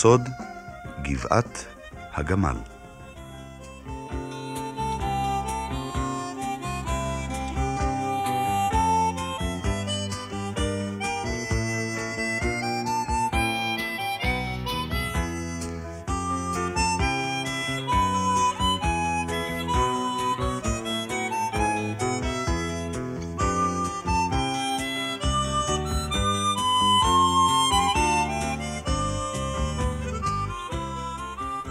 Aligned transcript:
סוד 0.00 0.28
גבעת 1.02 1.66
הגמל. 2.14 2.77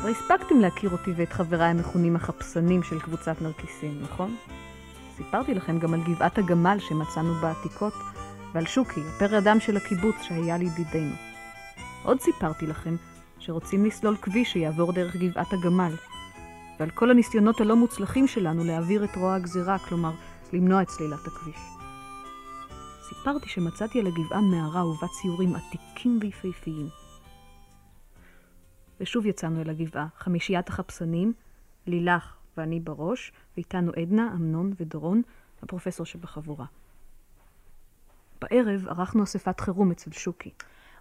כבר 0.08 0.16
הספקתם 0.16 0.60
להכיר 0.60 0.90
אותי 0.90 1.12
ואת 1.16 1.34
חבריי 1.34 1.70
המכונים 1.70 2.16
החפשנים 2.16 2.84
של 2.84 3.00
קבוצת 3.00 3.42
נרקיסים, 3.42 4.02
נכון? 4.02 4.36
סיפרתי 5.18 5.54
לכם 5.54 5.80
גם 5.80 5.94
על 5.94 6.04
גבעת 6.04 6.38
הגמל 6.38 6.78
שמצאנו 6.80 7.34
בעתיקות, 7.34 7.94
ועל 8.54 8.66
שוקי, 8.66 9.02
הפר 9.16 9.38
אדם 9.38 9.60
של 9.60 9.78
הקיבוץ 9.78 10.16
שהיה 10.22 10.58
לידידנו. 10.58 11.16
עוד 12.04 12.20
סיפרתי 12.22 12.68
לכם 12.68 12.96
שרוצים 13.40 13.86
לסלול 13.86 14.16
כביש 14.22 14.52
שיעבור 14.52 14.94
דרך 14.94 15.16
גבעת 15.16 15.54
הגמל, 15.54 15.92
ועל 16.80 16.90
כל 16.90 17.12
הניסיונות 17.12 17.62
הלא 17.62 17.76
מוצלחים 17.76 18.28
שלנו 18.28 18.64
להעביר 18.64 19.04
את 19.04 19.16
רוע 19.16 19.36
הגזירה, 19.36 19.80
כלומר, 19.80 20.12
למנוע 20.54 20.82
את 20.82 20.90
סלילת 20.90 21.28
הכביש. 21.28 21.60
סיפרתי 23.10 23.50
שמצאתי 23.50 24.00
על 24.00 24.08
הגבעה 24.08 24.42
מערה 24.42 24.88
ובה 24.88 25.08
ציורים 25.08 25.56
עתיקים 25.56 26.20
ויפהפיים. 26.22 27.07
ושוב 29.00 29.26
יצאנו 29.26 29.62
אל 29.62 29.70
הגבעה, 29.70 30.08
חמישיית 30.18 30.70
החפשנים, 30.70 31.34
לילך 31.88 32.36
ואני 32.58 32.80
בראש, 32.80 33.32
ואיתנו 33.58 33.92
עדנה, 34.02 34.32
אמנון 34.34 34.74
ודורון, 34.80 35.22
הפרופסור 35.64 36.06
שבחבורה. 36.06 36.66
בערב 38.42 38.88
ערכנו 38.88 39.24
אספת 39.24 39.60
חירום 39.60 39.92
אצל 39.92 40.12
שוקי. 40.12 40.52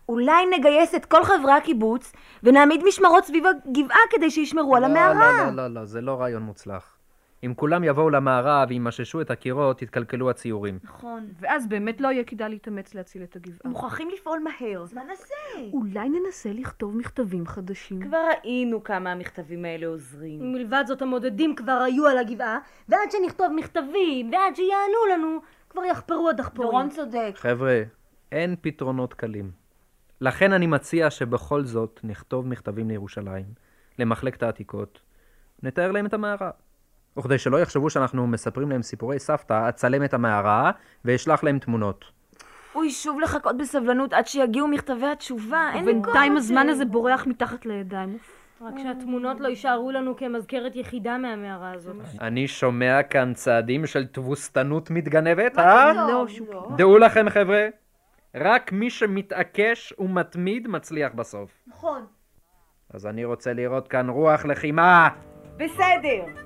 אולי 0.08 0.46
נגייס 0.58 0.94
את 0.94 1.04
כל 1.04 1.24
חברי 1.24 1.52
הקיבוץ 1.52 2.12
ונעמיד 2.42 2.82
משמרות 2.88 3.24
סביב 3.24 3.44
הגבעה 3.46 3.98
כדי 4.10 4.30
שישמרו 4.30 4.76
על 4.76 4.82
לא, 4.82 4.86
המערה. 4.86 5.32
לא, 5.32 5.46
לא, 5.46 5.68
לא, 5.68 5.80
לא, 5.80 5.84
זה 5.84 6.00
לא 6.00 6.20
רעיון 6.20 6.42
מוצלח. 6.42 6.96
אם 7.44 7.54
כולם 7.54 7.84
יבואו 7.84 8.10
למערה 8.10 8.64
וימששו 8.68 9.20
את 9.20 9.30
הקירות, 9.30 9.82
יתקלקלו 9.82 10.30
הציורים. 10.30 10.78
נכון. 10.82 11.28
ואז 11.40 11.68
באמת 11.68 12.00
לא 12.00 12.08
יהיה 12.08 12.24
כדאי 12.24 12.48
להתאמץ 12.48 12.94
להציל 12.94 13.22
את 13.22 13.36
הגבעה. 13.36 13.58
מוכרחים 13.64 14.08
לפעול 14.14 14.38
מהר. 14.38 14.82
אז 14.82 14.94
מה 14.94 15.04
נעשה? 15.04 15.34
אולי 15.72 16.08
ננסה 16.08 16.52
לכתוב 16.52 16.96
מכתבים 16.96 17.46
חדשים. 17.46 18.00
כבר 18.00 18.24
ראינו 18.30 18.84
כמה 18.84 19.12
המכתבים 19.12 19.64
האלה 19.64 19.86
עוזרים. 19.86 20.52
מלבד 20.52 20.84
זאת 20.86 21.02
המודדים 21.02 21.54
כבר 21.54 21.82
היו 21.86 22.06
על 22.06 22.18
הגבעה, 22.18 22.58
ועד 22.88 23.10
שנכתוב 23.10 23.46
מכתבים, 23.56 24.30
ועד 24.32 24.56
שיענו 24.56 25.06
לנו, 25.12 25.38
כבר 25.70 25.84
יחפרו 25.84 26.28
הדחפורים. 26.28 26.70
דורון 26.70 26.88
צודק. 26.88 27.32
חבר'ה, 27.34 27.82
אין 28.32 28.56
פתרונות 28.60 29.14
קלים. 29.14 29.50
לכן 30.20 30.52
אני 30.52 30.66
מציע 30.66 31.10
שבכל 31.10 31.64
זאת 31.64 32.00
נכתוב 32.04 32.46
מכתבים 32.46 32.88
לירושלים, 32.88 33.44
למחלקת 33.98 34.42
העתיקות, 34.42 35.00
נתאר 35.62 35.92
להם 35.92 36.06
את 36.06 36.14
המערה. 36.14 36.50
וכדי 37.18 37.38
שלא 37.38 37.60
יחשבו 37.60 37.90
שאנחנו 37.90 38.26
מספרים 38.26 38.70
להם 38.70 38.82
סיפורי 38.82 39.18
סבתא, 39.18 39.68
אצלם 39.68 40.04
את 40.04 40.14
המערה 40.14 40.70
ואשלח 41.04 41.44
להם 41.44 41.58
תמונות. 41.58 42.04
אוי, 42.74 42.90
שוב 42.90 43.20
לחכות 43.20 43.58
בסבלנות 43.58 44.12
עד 44.12 44.26
שיגיעו 44.26 44.68
מכתבי 44.68 45.06
התשובה. 45.06 45.70
אין 45.74 45.84
לי 45.84 45.92
כוח 45.92 46.00
ובינתיים 46.00 46.32
לזה. 46.36 46.44
הזמן 46.44 46.68
הזה 46.68 46.84
בורח 46.84 47.26
מתחת 47.26 47.66
לידיים. 47.66 48.18
רק 48.60 48.74
שהתמונות 48.82 49.40
לא 49.40 49.48
יישארו 49.48 49.92
לנו 49.92 50.16
כמזכרת 50.16 50.76
יחידה 50.76 51.18
מהמערה 51.18 51.72
הזאת. 51.72 51.96
אני 52.20 52.48
שומע 52.48 53.02
כאן 53.02 53.32
צעדים 53.34 53.86
של 53.86 54.06
תבוסתנות 54.06 54.90
מתגנבת, 54.90 55.58
אה? 55.58 55.92
לא, 55.92 56.28
שוקי. 56.28 56.52
דעו 56.76 56.98
לכם 56.98 57.30
חבר'ה, 57.30 57.68
רק 58.34 58.72
מי 58.72 58.90
שמתעקש 58.90 59.92
ומתמיד 59.98 60.68
מצליח 60.68 61.12
בסוף. 61.14 61.50
נכון. 61.66 62.06
אז 62.90 63.06
אני 63.06 63.24
רוצה 63.24 63.52
לראות 63.52 63.88
כאן 63.88 64.08
רוח 64.08 64.44
לחימה. 64.44 65.08
בסדר. 65.56 66.45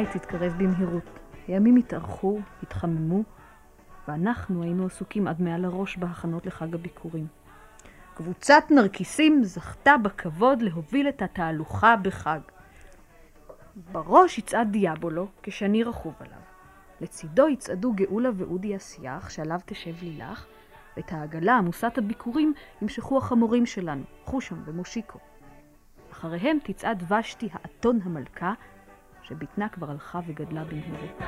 הקיץ 0.00 0.16
התקרב 0.16 0.52
במהירות. 0.58 1.10
הימים 1.46 1.76
התארכו, 1.76 2.40
התחממו, 2.62 3.22
ואנחנו 4.08 4.62
היינו 4.62 4.86
עסוקים 4.86 5.28
עד 5.28 5.42
מעל 5.42 5.64
הראש 5.64 5.96
בהכנות 5.96 6.46
לחג 6.46 6.74
הביקורים. 6.74 7.26
קבוצת 8.14 8.64
נרקיסים 8.70 9.44
זכתה 9.44 9.96
בכבוד 10.02 10.62
להוביל 10.62 11.08
את 11.08 11.22
התהלוכה 11.22 11.96
בחג. 11.96 12.38
בראש 13.92 14.38
יצעד 14.38 14.72
דיאבולו 14.72 15.26
כשני 15.42 15.84
רכוב 15.84 16.14
עליו. 16.20 16.40
לצידו 17.00 17.48
יצעדו 17.48 17.92
גאולה 17.92 18.30
ואודי 18.36 18.76
אסיח, 18.76 19.30
שעליו 19.30 19.60
תשב 19.66 20.02
לילך, 20.02 20.46
ואת 20.96 21.12
העגלה 21.12 21.56
עמוסת 21.56 21.98
הביקורים 21.98 22.54
ימשכו 22.82 23.18
החמורים 23.18 23.66
שלנו, 23.66 24.04
חושון 24.24 24.62
ומושיקו. 24.64 25.18
אחריהם 26.12 26.58
תצעד 26.64 27.12
ושתי 27.12 27.48
האתון 27.52 27.98
המלכה, 28.04 28.52
שבטנה 29.30 29.68
כבר 29.68 29.90
הלכה 29.90 30.20
וגדלה 30.26 30.64
במהירות. 30.64 31.20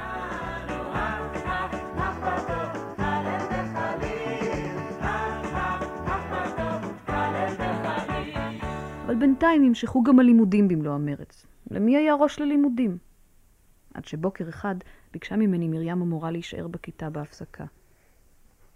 אבל 9.06 9.14
בינתיים 9.14 9.64
נמשכו 9.64 10.02
גם 10.02 10.18
הלימודים 10.18 10.68
במלוא 10.68 10.94
המרץ. 10.94 11.46
למי 11.70 11.96
היה 11.96 12.14
ראש 12.14 12.38
ללימודים? 12.38 12.98
עד 13.94 14.04
שבוקר 14.04 14.48
אחד 14.48 14.74
ביקשה 15.12 15.36
ממני 15.36 15.68
מרים 15.68 16.02
המורה 16.02 16.30
להישאר 16.30 16.68
בכיתה 16.68 17.10
בהפסקה. 17.10 17.64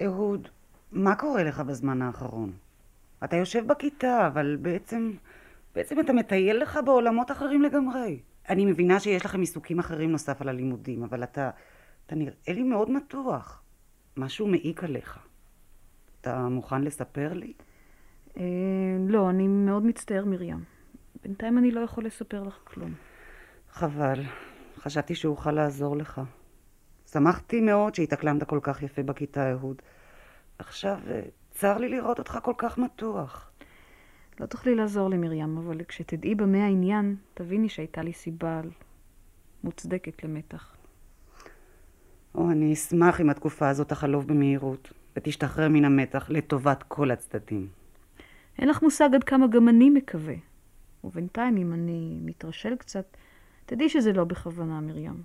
אהוד, 0.02 0.48
מה 0.92 1.16
קורה 1.16 1.44
לך 1.44 1.60
בזמן 1.60 2.02
האחרון? 2.02 2.52
אתה 3.24 3.36
יושב 3.36 3.66
בכיתה, 3.66 4.26
אבל 4.26 4.56
בעצם... 4.62 5.12
בעצם 5.74 6.00
אתה 6.00 6.12
מטייל 6.12 6.56
לך 6.62 6.78
בעולמות 6.84 7.30
אחרים 7.30 7.62
לגמרי. 7.62 8.18
אני 8.48 8.66
מבינה 8.66 9.00
שיש 9.00 9.24
לכם 9.24 9.40
עיסוקים 9.40 9.78
אחרים 9.78 10.12
נוסף 10.12 10.42
על 10.42 10.48
הלימודים, 10.48 11.02
אבל 11.02 11.22
אתה... 11.22 11.50
אתה 12.06 12.14
נראה 12.14 12.32
לי 12.48 12.62
מאוד 12.62 12.90
מתוח. 12.90 13.62
משהו 14.16 14.46
מעיק 14.46 14.84
עליך. 14.84 15.18
אתה 16.20 16.48
מוכן 16.48 16.82
לספר 16.82 17.32
לי? 17.32 17.52
אה, 18.36 18.42
לא, 19.08 19.30
אני 19.30 19.48
מאוד 19.48 19.84
מצטער, 19.84 20.24
מרים. 20.24 20.64
בינתיים 21.22 21.58
אני 21.58 21.70
לא 21.70 21.80
יכול 21.80 22.04
לספר 22.04 22.42
לך 22.42 22.58
כלום. 22.64 22.94
חבל. 23.70 24.22
חשבתי 24.76 25.14
שאוכל 25.14 25.52
לעזור 25.52 25.96
לך. 25.96 26.20
שמחתי 27.12 27.60
מאוד 27.60 27.94
שהתאקלמת 27.94 28.44
כל 28.44 28.58
כך 28.62 28.82
יפה 28.82 29.02
בכיתה, 29.02 29.52
אהוד. 29.52 29.82
עכשיו, 30.58 30.98
אה, 31.10 31.22
צר 31.50 31.78
לי 31.78 31.88
לראות 31.88 32.18
אותך 32.18 32.38
כל 32.42 32.54
כך 32.58 32.78
מתוח. 32.78 33.50
לא 34.40 34.46
תוכלי 34.46 34.74
לעזור 34.74 35.10
לי, 35.10 35.16
מרים, 35.16 35.58
אבל 35.58 35.84
כשתדעי 35.84 36.34
במה 36.34 36.64
העניין, 36.64 37.16
תביני 37.34 37.68
שהייתה 37.68 38.02
לי 38.02 38.12
סיבה 38.12 38.60
מוצדקת 39.64 40.24
למתח. 40.24 40.76
או, 42.34 42.50
אני 42.50 42.72
אשמח 42.72 43.20
אם 43.20 43.30
התקופה 43.30 43.68
הזאת 43.68 43.88
תחלוף 43.88 44.24
במהירות, 44.24 44.92
ותשתחרר 45.16 45.68
מן 45.68 45.84
המתח 45.84 46.30
לטובת 46.30 46.82
כל 46.82 47.10
הצדדים. 47.10 47.68
אין 48.58 48.68
לך 48.68 48.82
מושג 48.82 49.08
עד 49.14 49.24
כמה 49.24 49.46
גם 49.46 49.68
אני 49.68 49.90
מקווה. 49.90 50.34
ובינתיים, 51.04 51.56
אם 51.56 51.72
אני 51.72 52.18
מתרשל 52.24 52.76
קצת, 52.76 53.16
תדעי 53.66 53.88
שזה 53.88 54.12
לא 54.12 54.24
בכוונה, 54.24 54.80
מרים. 54.80 55.22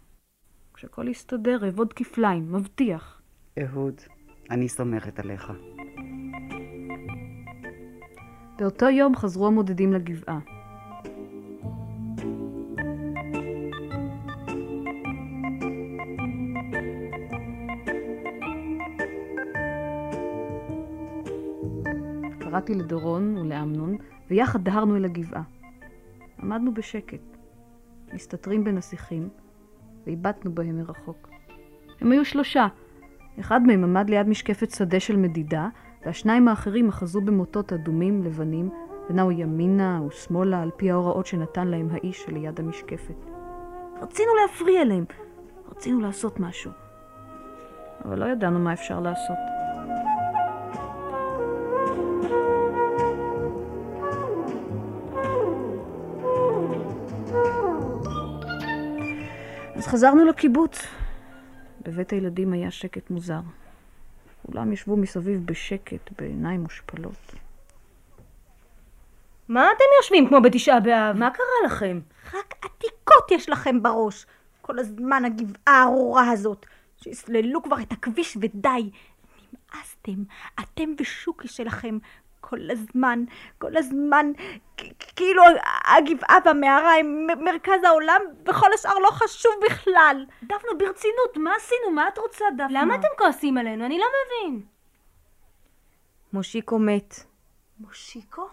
כשהכל 0.73 1.07
יסתדר, 1.07 1.65
אעבוד 1.65 1.93
כפליים, 1.93 2.51
מבטיח. 2.51 3.21
אהוד, 3.59 4.01
אני 4.49 4.69
סומכת 4.69 5.19
עליך. 5.19 5.51
באותו 8.61 8.89
יום 8.89 9.15
חזרו 9.15 9.47
המודדים 9.47 9.93
לגבעה. 9.93 10.39
קראתי 22.39 22.75
לדורון 22.75 23.37
ולאמנון, 23.37 23.97
ויחד 24.29 24.63
דהרנו 24.63 24.95
אל 24.97 25.05
הגבעה. 25.05 25.43
עמדנו 26.39 26.73
בשקט, 26.73 27.37
מסתתרים 28.13 28.63
השיחים, 28.77 29.29
והבטנו 30.07 30.55
בהם 30.55 30.77
מרחוק. 30.77 31.29
הם 32.01 32.11
היו 32.11 32.25
שלושה. 32.25 32.67
אחד 33.39 33.61
מהם 33.61 33.83
עמד 33.83 34.09
ליד 34.09 34.27
משקפת 34.27 34.71
שדה 34.71 34.99
של 34.99 35.17
מדידה, 35.17 35.69
והשניים 36.05 36.47
האחרים 36.47 36.89
אחזו 36.89 37.21
במוטות 37.21 37.73
אדומים, 37.73 38.23
לבנים, 38.23 38.69
ונעו 39.09 39.31
ימינה 39.31 40.01
ושמאלה 40.07 40.61
על 40.61 40.71
פי 40.77 40.91
ההוראות 40.91 41.25
שנתן 41.25 41.67
להם 41.67 41.87
האיש 41.91 42.23
שליד 42.23 42.59
המשקפת. 42.59 43.15
רצינו 44.01 44.31
להפריע 44.41 44.85
להם, 44.85 45.05
רצינו 45.69 45.99
לעשות 45.99 46.39
משהו. 46.39 46.71
אבל 48.05 48.19
לא 48.19 48.25
ידענו 48.25 48.59
מה 48.59 48.73
אפשר 48.73 48.99
לעשות. 48.99 49.37
אז 59.75 59.87
חזרנו 59.87 60.25
לקיבוץ. 60.25 60.87
בבית 61.85 62.11
הילדים 62.11 62.53
היה 62.53 62.71
שקט 62.71 63.09
מוזר. 63.09 63.39
כולם 64.45 64.73
ישבו 64.73 64.97
מסביב 64.97 65.45
בשקט, 65.45 66.11
בעיניים 66.17 66.61
מושפלות. 66.61 67.33
מה 69.47 69.67
אתם 69.75 69.83
יושבים 69.97 70.27
כמו 70.27 70.41
בתשעה 70.41 70.79
באב? 70.79 71.17
מה 71.17 71.31
קרה 71.31 71.65
לכם? 71.65 71.99
רק 72.33 72.53
עתיקות 72.61 73.31
יש 73.31 73.49
לכם 73.49 73.83
בראש. 73.83 74.25
כל 74.61 74.79
הזמן 74.79 75.25
הגבעה 75.25 75.81
הארורה 75.81 76.31
הזאת. 76.31 76.65
שיסללו 76.97 77.63
כבר 77.63 77.81
את 77.81 77.91
הכביש 77.91 78.37
ודי. 78.41 78.89
נמאסתם, 79.73 80.23
אתם 80.59 80.89
ושוקי 80.99 81.47
שלכם. 81.47 81.97
כל 82.51 82.71
הזמן, 82.71 83.23
כל 83.57 83.77
הזמן, 83.77 84.31
כאילו 85.15 85.43
הגבעה 85.97 86.37
והמערה 86.45 86.93
הם 86.99 87.27
מרכז 87.39 87.83
העולם, 87.83 88.21
וכל 88.45 88.73
השאר 88.73 88.99
לא 88.99 89.09
חשוב 89.11 89.51
בכלל. 89.65 90.25
דפנה, 90.43 90.71
ברצינות, 90.77 91.37
מה 91.37 91.51
עשינו? 91.55 91.91
מה 91.91 92.07
את 92.07 92.17
רוצה, 92.17 92.45
דפנה? 92.57 92.81
למה 92.81 92.95
אתם 92.95 93.07
כועסים 93.17 93.57
עלינו? 93.57 93.85
אני 93.85 93.99
לא 93.99 94.05
מבין. 94.05 94.61
מושיקו 96.33 96.79
מת. 96.79 97.15
מושיקו? 97.79 98.47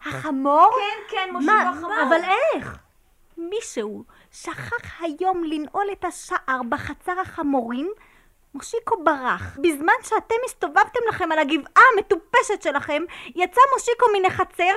החמור? 0.00 0.70
כן, 0.76 1.16
כן, 1.16 1.32
מושיקו 1.32 1.52
החמור. 1.52 1.92
אבל 2.08 2.20
איך? 2.24 2.78
מישהו 3.36 4.04
שכח 4.32 5.02
היום 5.02 5.44
לנעול 5.44 5.86
את 5.92 6.04
השער 6.04 6.60
בחצר 6.68 7.20
החמורים? 7.20 7.92
מושיקו 8.56 9.04
ברח. 9.04 9.58
בזמן 9.62 9.92
שאתם 10.02 10.34
הסתובבתם 10.44 11.00
לכם 11.08 11.32
על 11.32 11.38
הגבעה 11.38 11.84
המטופשת 11.94 12.62
שלכם, 12.62 13.02
יצא 13.34 13.60
מושיקו 13.74 14.06
מן 14.18 14.24
החצר. 14.24 14.72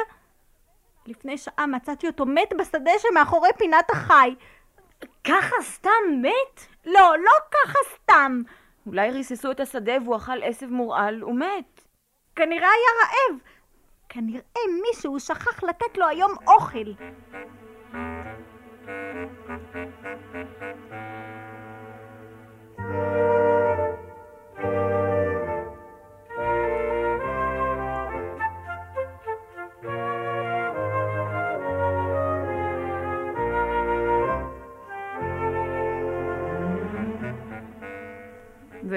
לפני 1.06 1.38
שעה 1.38 1.68
מצאתי 1.68 2.08
אותו 2.08 2.26
מת 2.26 2.54
בשדה 2.60 2.92
שמאחורי 2.98 3.50
פינת 3.58 3.90
החי. 3.90 4.36
ככה 5.24 5.56
סתם 5.62 6.22
מת? 6.22 6.66
לא, 6.86 7.16
לא 7.18 7.32
ככה 7.52 7.80
סתם. 7.94 8.42
אולי 8.88 9.12
ריססו 9.12 9.52
את 9.52 9.60
השדה 9.60 9.94
והוא 10.04 10.16
אכל 10.16 10.44
עשב 10.44 10.68
מורעל 10.68 11.24
ומת. 11.24 11.82
כנראה 12.36 12.68
היה 12.70 12.92
רעב. 13.02 13.40
כנראה 14.10 14.62
מישהו 14.82 15.20
שכח 15.20 15.64
לתת 15.64 15.98
לו 15.98 16.08
היום 16.08 16.32
אוכל. 16.48 16.94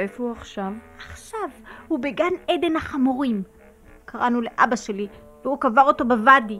ואיפה 0.03 0.23
הוא 0.23 0.33
עכשיו? 0.33 0.73
עכשיו 0.97 1.49
הוא 1.89 1.99
בגן 1.99 2.33
עדן 2.49 2.77
החמורים. 2.77 3.43
קראנו 4.05 4.41
לאבא 4.41 4.77
שלי, 4.77 5.09
והוא 5.45 5.59
קבר 5.61 5.83
אותו 5.83 6.05
בוואדי. 6.05 6.59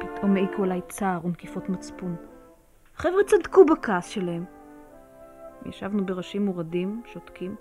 פתאום 0.00 0.36
העיקו 0.36 0.62
עליי 0.62 0.80
צער 0.88 1.26
ונקיפות 1.26 1.68
מצפון. 1.68 2.16
החבר'ה 2.96 3.24
צדקו 3.26 3.64
בכעס 3.64 4.08
שלהם. 4.08 4.44
ישבנו 5.66 6.06
בראשים 6.06 6.44
מורדים, 6.44 7.02
שותקים, 7.06 7.56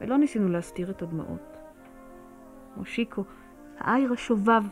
ולא 0.00 0.18
ניסינו 0.18 0.48
להסתיר 0.48 0.90
את 0.90 1.02
הדמעות. 1.02 1.55
מושיקו, 2.76 3.24
העיר 3.78 4.12
השובב, 4.12 4.62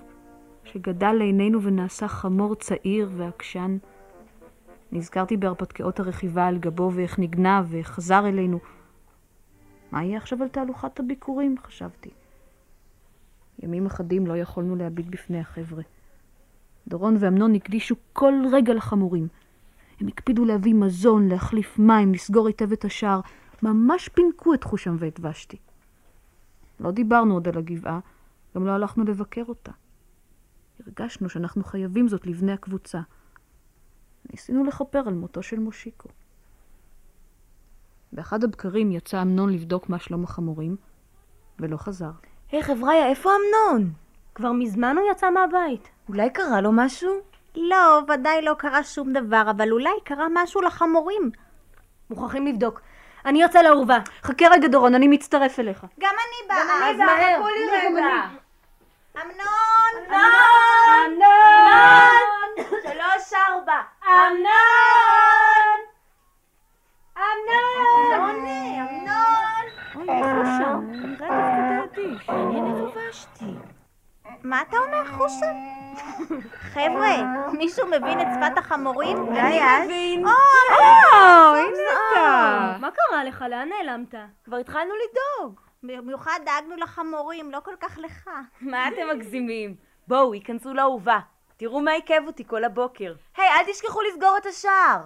שגדל 0.64 1.12
לעינינו 1.12 1.62
ונעשה 1.62 2.08
חמור 2.08 2.54
צעיר 2.54 3.10
ועקשן. 3.16 3.76
נזכרתי 4.92 5.36
בהרפתקאות 5.36 6.00
הרכיבה 6.00 6.46
על 6.46 6.58
גבו 6.58 6.90
ואיך 6.94 7.18
נגנב 7.18 7.64
וחזר 7.68 8.28
אלינו. 8.28 8.58
מה 9.92 10.04
יהיה 10.04 10.18
עכשיו 10.18 10.42
על 10.42 10.48
תהלוכת 10.48 11.00
הביקורים? 11.00 11.54
חשבתי. 11.58 12.10
ימים 13.62 13.86
אחדים 13.86 14.26
לא 14.26 14.36
יכולנו 14.36 14.76
להביט 14.76 15.06
בפני 15.06 15.40
החבר'ה. 15.40 15.82
דורון 16.88 17.16
ואמנון 17.20 17.54
הקדישו 17.54 17.94
כל 18.12 18.34
רגע 18.52 18.74
לחמורים. 18.74 19.28
הם 20.00 20.08
הקפידו 20.08 20.44
להביא 20.44 20.74
מזון, 20.74 21.28
להחליף 21.28 21.78
מים, 21.78 22.12
לסגור 22.12 22.46
היטב 22.46 22.72
את 22.72 22.84
השער. 22.84 23.20
ממש 23.62 24.08
פינקו 24.08 24.54
את 24.54 24.64
חושם 24.64 24.96
ואת 24.98 25.20
ושתי. 25.22 25.56
לא 26.80 26.90
דיברנו 26.90 27.34
עוד 27.34 27.48
על 27.48 27.58
הגבעה, 27.58 28.00
גם 28.54 28.66
לא 28.66 28.70
הלכנו 28.70 29.04
לבקר 29.04 29.42
אותה. 29.48 29.72
הרגשנו 30.86 31.28
שאנחנו 31.28 31.64
חייבים 31.64 32.08
זאת 32.08 32.26
לבני 32.26 32.52
הקבוצה. 32.52 33.00
ניסינו 34.30 34.64
לכפר 34.64 35.02
על 35.06 35.14
מותו 35.14 35.42
של 35.42 35.58
מושיקו. 35.58 36.08
באחד 38.12 38.44
הבקרים 38.44 38.92
יצא 38.92 39.22
אמנון 39.22 39.52
לבדוק 39.52 39.88
מה 39.88 39.98
שלום 39.98 40.24
החמורים, 40.24 40.76
ולא 41.60 41.76
חזר. 41.76 42.10
היי 42.52 42.62
חבריה, 42.62 43.06
איפה 43.06 43.30
אמנון? 43.30 43.92
כבר 44.34 44.52
מזמן 44.52 44.96
הוא 44.98 45.10
יצא 45.12 45.30
מהבית. 45.30 45.88
אולי 46.08 46.30
קרה 46.30 46.60
לו 46.60 46.70
משהו? 46.72 47.10
לא, 47.56 48.00
ודאי 48.08 48.42
לא 48.42 48.54
קרה 48.58 48.84
שום 48.84 49.12
דבר, 49.12 49.42
אבל 49.50 49.72
אולי 49.72 49.90
קרה 50.04 50.26
משהו 50.34 50.60
לחמורים. 50.62 51.30
מוכרחים 52.10 52.46
לבדוק. 52.46 52.80
אני 53.26 53.42
יוצא 53.42 53.62
לאורווה. 53.62 53.98
חכה 54.22 54.46
רגע 54.50 54.68
דורון, 54.68 54.94
אני 54.94 55.08
מצטרף 55.08 55.60
אליך. 55.60 55.86
גם 56.00 56.14
אני 56.14 56.48
באה. 56.48 56.90
אז 56.90 56.96
מהר. 56.96 57.40
אמנון! 59.22 60.16
אמנון! 61.06 62.66
שלוש 62.82 63.32
ארבע. 63.48 63.80
אמנון! 64.04 64.44
אמנון! 67.16 68.46
אמנון! 68.80 69.66
אוי, 69.94 70.06
שם? 70.58 70.74
הוא 70.74 71.08
נראה 71.08 71.78
דווקא 71.78 72.00
אדיש. 72.00 72.28
מעניין 72.28 72.66
איפה 72.66 72.98
ושתי. 73.10 73.73
מה 74.44 74.62
אתה 74.62 74.76
אומר, 74.78 75.16
חושן? 75.16 75.54
חבר'ה, 76.52 77.16
מישהו 77.52 77.86
מבין 77.86 78.20
את 78.20 78.26
שפת 78.34 78.58
החמורים? 78.58 79.16
את? 79.16 79.84
מבין. 79.84 80.24
או, 80.26 80.30
הנה 81.54 81.82
אתה. 81.92 82.76
מה 82.80 82.90
קרה 82.90 83.24
לך? 83.24 83.44
לאן 83.50 83.68
נעלמת? 83.68 84.14
כבר 84.44 84.56
התחלנו 84.56 84.94
לדאוג. 84.94 85.60
במיוחד 85.82 86.40
דאגנו 86.44 86.76
לחמורים, 86.76 87.50
לא 87.50 87.60
כל 87.64 87.74
כך 87.80 87.98
לך. 87.98 88.30
מה 88.60 88.88
אתם 88.88 89.16
מגזימים? 89.16 89.76
בואו, 90.08 90.34
ייכנסו 90.34 90.74
לאהובה. 90.74 91.18
תראו 91.56 91.80
מה 91.80 91.90
עיכב 91.90 92.22
אותי 92.26 92.44
כל 92.46 92.64
הבוקר. 92.64 93.14
היי, 93.36 93.48
אל 93.48 93.72
תשכחו 93.72 94.02
לסגור 94.02 94.36
את 94.36 94.46
השער. 94.46 95.00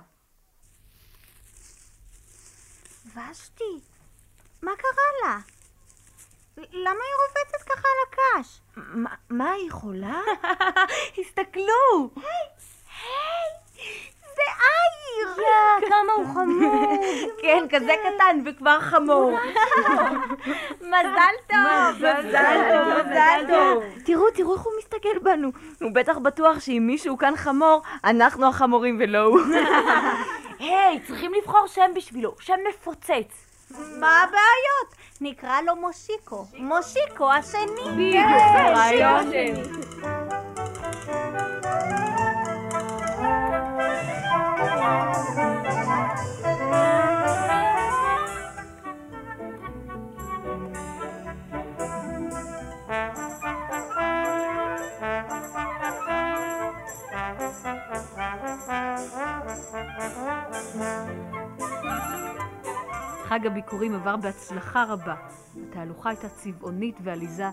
ושתי, 3.07 3.81
מה 4.63 4.71
קרה 4.77 5.03
לה? 5.25 5.39
למה 6.73 7.01
היא 7.05 7.15
רובצת 7.29 7.63
ככה 7.69 7.89
על 7.89 8.09
הקש? 8.39 8.61
מה- 9.31 9.53
היא 9.53 9.69
יכולה? 9.69 10.21
הסתכלו! 11.19 12.11
זה 14.37 14.43
אייר! 14.61 15.35
יא, 15.39 15.89
כמה 15.89 16.13
הוא 16.17 16.27
חמוד! 16.35 17.01
כן, 17.43 17.67
כזה 17.71 17.93
קטן 18.03 18.41
וכבר 18.47 18.81
חמור. 18.81 19.39
מזל 20.91 21.35
טוב! 21.49 21.95
מזל 21.97 22.23
טוב, 22.23 23.07
מזל 23.07 23.45
טוב. 23.49 23.83
תראו, 24.05 24.31
תראו 24.31 24.55
איך 24.55 24.63
הוא 24.63 24.73
מסתכל 24.79 25.19
בנו. 25.23 25.51
הוא 25.83 25.91
בטח 25.95 26.19
בטוח 26.19 26.61
שאם 26.61 26.83
מישהו 26.87 27.19
כאן 27.19 27.37
חמור, 27.37 27.83
אנחנו 28.05 28.49
החמורים 28.49 28.97
ולא 29.01 29.19
הוא. 29.19 29.41
היי, 30.59 31.01
צריכים 31.07 31.33
לבחור 31.35 31.67
שם 31.67 31.91
בשבילו, 31.95 32.35
שם 32.41 32.57
מפוצץ. 32.69 33.48
מה 33.71 34.23
הבעיות? 34.23 34.95
נקרא 35.21 35.61
לו 35.61 35.77
מושיקו. 35.77 36.47
מושיקו 36.57 37.33
השני. 37.33 37.83
בדיוק, 37.93 38.25
רעיון. 38.75 39.33
Thank 45.39 45.73
you. 45.73 45.78
חג 63.39 63.47
הביקורים 63.47 63.95
עבר 63.95 64.17
בהצלחה 64.17 64.85
רבה. 64.89 65.15
התהלוכה 65.63 66.09
הייתה 66.09 66.29
צבעונית 66.29 66.97
ועליזה, 67.03 67.49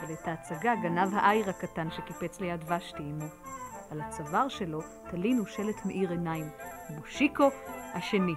אבל 0.00 0.12
את 0.12 0.28
ההצגה 0.28 0.74
גנב 0.82 1.14
העיר 1.14 1.50
הקטן 1.50 1.88
שקיפץ 1.90 2.40
ליד 2.40 2.64
ושתי 2.64 3.02
אמו. 3.02 3.24
על 3.90 4.00
הצוואר 4.00 4.48
שלו 4.48 4.80
תלינו 5.10 5.46
שלט 5.46 5.86
מאיר 5.86 6.10
עיניים, 6.10 6.48
מושיקו 6.90 7.48
השני. 7.94 8.34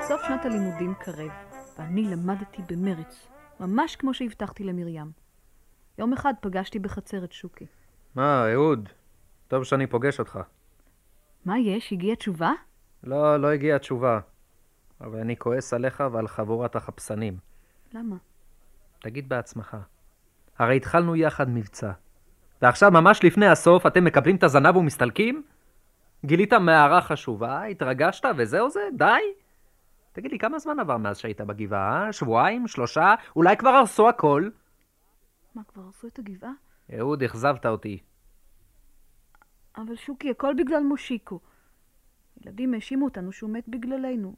סוף 0.00 0.22
שנת 0.26 0.44
הלימודים 0.44 0.94
קרב, 0.94 1.30
ואני 1.78 2.02
למדתי 2.02 2.62
במרץ, 2.68 3.33
ממש 3.60 3.96
כמו 3.96 4.14
שהבטחתי 4.14 4.64
למרים. 4.64 5.12
יום 5.98 6.12
אחד 6.12 6.34
פגשתי 6.40 6.78
בחצר 6.78 7.24
את 7.24 7.32
שוקי. 7.32 7.66
מה, 8.14 8.52
אהוד? 8.52 8.88
טוב 9.48 9.64
שאני 9.64 9.86
פוגש 9.86 10.18
אותך. 10.20 10.38
מה 11.44 11.58
יש? 11.58 11.92
הגיעה 11.92 12.16
תשובה? 12.16 12.52
לא, 13.04 13.36
לא 13.36 13.48
הגיעה 13.50 13.78
תשובה. 13.78 14.20
אבל 15.00 15.18
אני 15.18 15.36
כועס 15.36 15.74
עליך 15.74 16.02
ועל 16.12 16.28
חבורת 16.28 16.76
החפשנים. 16.76 17.36
למה? 17.92 18.16
תגיד 18.98 19.28
בעצמך. 19.28 19.76
הרי 20.58 20.76
התחלנו 20.76 21.16
יחד 21.16 21.50
מבצע. 21.50 21.92
ועכשיו, 22.62 22.90
ממש 22.90 23.24
לפני 23.24 23.46
הסוף, 23.46 23.86
אתם 23.86 24.04
מקבלים 24.04 24.36
את 24.36 24.42
הזנב 24.42 24.76
ומסתלקים? 24.76 25.42
גילית 26.24 26.52
מערה 26.52 27.00
חשובה, 27.00 27.62
התרגשת 27.62 28.24
וזהו 28.36 28.70
זה? 28.70 28.80
די? 28.96 29.20
תגיד 30.14 30.32
לי, 30.32 30.38
כמה 30.38 30.58
זמן 30.58 30.80
עבר 30.80 30.96
מאז 30.96 31.18
שהיית 31.18 31.40
בגבעה? 31.40 32.12
שבועיים? 32.12 32.68
שלושה? 32.68 33.14
אולי 33.36 33.56
כבר 33.56 33.68
הרסו 33.68 34.08
הכל? 34.08 34.48
מה, 35.54 35.62
כבר 35.64 35.82
הרסו 35.82 36.06
את 36.06 36.18
הגבעה? 36.18 36.52
אהוד, 36.98 37.22
אכזבת 37.22 37.66
אותי. 37.66 37.98
אבל 39.76 39.96
שוקי, 39.96 40.30
הכל 40.30 40.54
בגלל 40.58 40.82
מושיקו. 40.82 41.40
ילדים 42.42 42.74
האשימו 42.74 43.04
אותנו 43.04 43.32
שהוא 43.32 43.50
מת 43.50 43.68
בגללנו. 43.68 44.34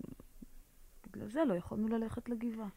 בגלל 1.07 1.29
זה 1.29 1.45
לא 1.45 1.55
יכולנו 1.55 1.89
ללכת 1.89 2.29
לגבעה. 2.29 2.69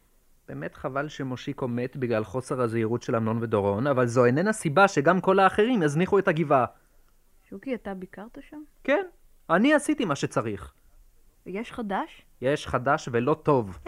באמת 0.48 0.76
חבל 0.76 1.08
שמושיקו 1.08 1.68
מת 1.68 1.98
בגלל 1.98 2.24
חוסר 2.24 2.62
הזהירות 2.62 3.02
של 3.02 3.16
אמנון 3.16 3.44
ודורון, 3.44 3.88
אבל 3.88 4.08
זו 4.08 4.26
איננה 4.26 4.54
סיבה 4.54 4.88
שגם 4.88 5.22
כל 5.22 5.40
האחרים 5.40 5.84
יזניחו 5.84 6.20
את 6.20 6.28
הגבעה. 6.28 6.66
שוקי, 7.50 7.76
אתה 7.76 7.94
ביקרת 7.94 8.38
שם? 8.42 8.62
כן, 8.84 9.06
אני 9.50 9.74
עשיתי 9.74 10.06
מה 10.06 10.16
שצריך. 10.16 10.74
ויש 11.50 11.72
חדש? 11.72 12.22
יש 12.42 12.68
חדש 12.68 13.10
ולא 13.12 13.34
טוב. 13.34 13.80